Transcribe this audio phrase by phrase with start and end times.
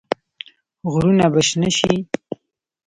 [0.91, 1.95] غرونه به شنه شي؟